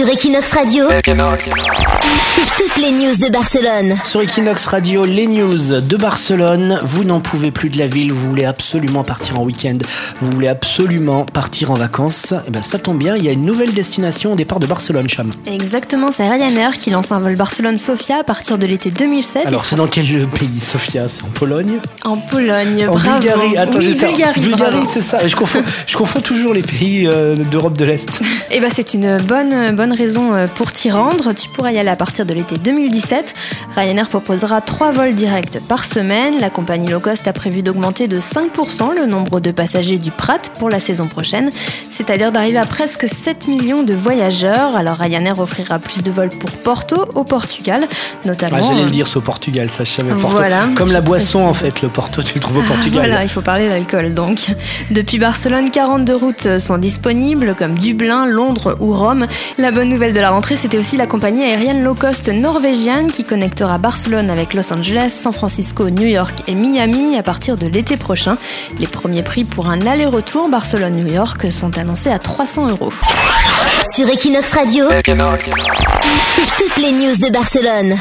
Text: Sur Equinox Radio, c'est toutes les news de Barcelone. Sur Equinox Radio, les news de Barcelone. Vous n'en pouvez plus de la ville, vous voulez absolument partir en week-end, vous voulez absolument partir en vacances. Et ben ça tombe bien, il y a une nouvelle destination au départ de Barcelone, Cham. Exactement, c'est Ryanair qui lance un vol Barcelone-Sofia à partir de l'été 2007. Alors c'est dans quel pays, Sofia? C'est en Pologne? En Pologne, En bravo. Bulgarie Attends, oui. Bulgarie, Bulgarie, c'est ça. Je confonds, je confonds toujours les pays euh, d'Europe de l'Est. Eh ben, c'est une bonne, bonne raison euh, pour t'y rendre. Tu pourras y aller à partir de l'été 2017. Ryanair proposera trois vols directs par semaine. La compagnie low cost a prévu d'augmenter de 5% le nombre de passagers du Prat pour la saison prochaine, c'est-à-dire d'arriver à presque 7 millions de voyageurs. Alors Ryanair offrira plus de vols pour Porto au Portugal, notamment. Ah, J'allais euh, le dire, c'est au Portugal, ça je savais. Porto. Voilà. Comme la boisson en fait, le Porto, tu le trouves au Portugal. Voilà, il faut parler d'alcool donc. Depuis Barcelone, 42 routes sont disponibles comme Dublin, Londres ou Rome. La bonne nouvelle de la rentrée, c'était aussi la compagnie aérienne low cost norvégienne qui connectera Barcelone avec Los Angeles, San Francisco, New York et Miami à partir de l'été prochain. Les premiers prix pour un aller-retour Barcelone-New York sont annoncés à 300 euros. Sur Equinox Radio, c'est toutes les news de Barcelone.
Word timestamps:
Sur 0.00 0.08
Equinox 0.08 0.52
Radio, 0.52 0.86
c'est 0.88 2.56
toutes 2.56 2.78
les 2.78 2.90
news 2.90 3.14
de 3.16 3.30
Barcelone. 3.30 3.96
Sur 4.02 4.22
Equinox 4.22 4.66
Radio, 4.66 5.04
les 5.04 5.26
news 5.26 5.80
de 5.82 5.96
Barcelone. 5.98 6.80
Vous 6.82 7.04
n'en 7.04 7.20
pouvez 7.20 7.50
plus 7.50 7.68
de 7.68 7.76
la 7.76 7.86
ville, 7.86 8.10
vous 8.10 8.26
voulez 8.30 8.46
absolument 8.46 9.02
partir 9.04 9.38
en 9.38 9.44
week-end, 9.44 9.76
vous 10.22 10.30
voulez 10.30 10.48
absolument 10.48 11.26
partir 11.26 11.70
en 11.70 11.74
vacances. 11.74 12.32
Et 12.48 12.50
ben 12.50 12.62
ça 12.62 12.78
tombe 12.78 12.96
bien, 12.96 13.14
il 13.14 13.26
y 13.26 13.28
a 13.28 13.32
une 13.32 13.44
nouvelle 13.44 13.74
destination 13.74 14.32
au 14.32 14.36
départ 14.36 14.58
de 14.58 14.66
Barcelone, 14.66 15.06
Cham. 15.06 15.30
Exactement, 15.44 16.10
c'est 16.10 16.26
Ryanair 16.26 16.72
qui 16.72 16.88
lance 16.88 17.12
un 17.12 17.18
vol 17.18 17.36
Barcelone-Sofia 17.36 18.20
à 18.20 18.24
partir 18.24 18.56
de 18.56 18.64
l'été 18.64 18.90
2007. 18.90 19.44
Alors 19.44 19.66
c'est 19.66 19.76
dans 19.76 19.86
quel 19.86 20.06
pays, 20.28 20.60
Sofia? 20.60 21.10
C'est 21.10 21.24
en 21.24 21.28
Pologne? 21.28 21.78
En 22.04 22.16
Pologne, 22.16 22.86
En 22.88 22.94
bravo. 22.94 23.18
Bulgarie 23.18 23.58
Attends, 23.58 23.78
oui. 23.80 23.94
Bulgarie, 23.94 24.40
Bulgarie, 24.40 24.86
c'est 24.94 25.02
ça. 25.02 25.26
Je 25.26 25.36
confonds, 25.36 25.62
je 25.86 25.96
confonds 25.96 26.22
toujours 26.22 26.54
les 26.54 26.62
pays 26.62 27.06
euh, 27.06 27.36
d'Europe 27.36 27.76
de 27.76 27.84
l'Est. 27.84 28.08
Eh 28.50 28.60
ben, 28.60 28.70
c'est 28.74 28.94
une 28.94 29.18
bonne, 29.18 29.74
bonne 29.76 29.89
raison 29.92 30.32
euh, 30.34 30.46
pour 30.46 30.72
t'y 30.72 30.90
rendre. 30.90 31.32
Tu 31.32 31.48
pourras 31.48 31.72
y 31.72 31.78
aller 31.78 31.88
à 31.88 31.96
partir 31.96 32.26
de 32.26 32.34
l'été 32.34 32.56
2017. 32.56 33.34
Ryanair 33.76 34.08
proposera 34.08 34.60
trois 34.60 34.90
vols 34.90 35.14
directs 35.14 35.60
par 35.68 35.84
semaine. 35.84 36.34
La 36.40 36.50
compagnie 36.50 36.88
low 36.88 37.00
cost 37.00 37.26
a 37.28 37.32
prévu 37.32 37.62
d'augmenter 37.62 38.08
de 38.08 38.18
5% 38.20 38.94
le 38.94 39.06
nombre 39.06 39.40
de 39.40 39.50
passagers 39.50 39.98
du 39.98 40.10
Prat 40.10 40.38
pour 40.58 40.68
la 40.68 40.80
saison 40.80 41.06
prochaine, 41.06 41.50
c'est-à-dire 41.90 42.32
d'arriver 42.32 42.58
à 42.58 42.66
presque 42.66 43.08
7 43.08 43.48
millions 43.48 43.82
de 43.82 43.94
voyageurs. 43.94 44.76
Alors 44.76 44.96
Ryanair 44.96 45.38
offrira 45.38 45.78
plus 45.78 46.02
de 46.02 46.10
vols 46.10 46.30
pour 46.30 46.50
Porto 46.50 47.06
au 47.14 47.24
Portugal, 47.24 47.86
notamment. 48.24 48.58
Ah, 48.60 48.62
J'allais 48.62 48.82
euh, 48.82 48.84
le 48.84 48.90
dire, 48.90 49.06
c'est 49.06 49.18
au 49.18 49.22
Portugal, 49.22 49.70
ça 49.70 49.84
je 49.84 49.90
savais. 49.90 50.12
Porto. 50.14 50.36
Voilà. 50.36 50.68
Comme 50.74 50.92
la 50.92 51.00
boisson 51.00 51.40
en 51.40 51.54
fait, 51.54 51.82
le 51.82 51.88
Porto, 51.88 52.22
tu 52.22 52.34
le 52.34 52.40
trouves 52.40 52.58
au 52.58 52.62
Portugal. 52.62 53.06
Voilà, 53.06 53.22
il 53.22 53.28
faut 53.28 53.42
parler 53.42 53.68
d'alcool 53.68 54.14
donc. 54.14 54.46
Depuis 54.90 55.18
Barcelone, 55.18 55.70
42 55.70 56.16
routes 56.16 56.58
sont 56.58 56.78
disponibles 56.78 57.54
comme 57.54 57.78
Dublin, 57.78 58.26
Londres 58.26 58.76
ou 58.80 58.92
Rome. 58.92 59.26
La 59.58 59.70
bonne 59.80 59.88
nouvelle 59.88 60.12
de 60.12 60.20
la 60.20 60.28
rentrée, 60.28 60.56
c'était 60.56 60.76
aussi 60.76 60.98
la 60.98 61.06
compagnie 61.06 61.42
aérienne 61.42 61.82
low 61.82 61.94
cost 61.94 62.28
norvégienne 62.28 63.10
qui 63.10 63.24
connectera 63.24 63.78
Barcelone 63.78 64.28
avec 64.28 64.52
Los 64.52 64.70
Angeles, 64.74 65.10
San 65.22 65.32
Francisco, 65.32 65.88
New 65.88 66.06
York 66.06 66.42
et 66.48 66.54
Miami 66.54 67.16
à 67.16 67.22
partir 67.22 67.56
de 67.56 67.66
l'été 67.66 67.96
prochain. 67.96 68.36
Les 68.78 68.86
premiers 68.86 69.22
prix 69.22 69.44
pour 69.44 69.70
un 69.70 69.86
aller-retour 69.86 70.50
Barcelone-New 70.50 71.10
York 71.10 71.50
sont 71.50 71.78
annoncés 71.78 72.10
à 72.10 72.18
300 72.18 72.68
euros. 72.68 72.92
Sur 73.94 74.06
Equinox 74.10 74.52
Radio, 74.52 74.84
c'est 74.90 75.02
toutes 76.58 76.76
les 76.76 76.92
news 76.92 77.16
de 77.16 77.32
Barcelone. 77.32 77.96